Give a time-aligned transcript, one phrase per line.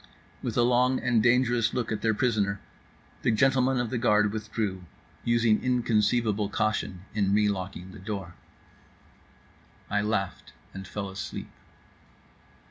[0.41, 2.59] With a long and dangerous look at their prisoner,
[3.21, 4.83] the gentlemen of the guard withdrew,
[5.23, 8.33] using inconceivable caution in the relocking of the door.
[9.91, 11.51] I laughed and fell asleep.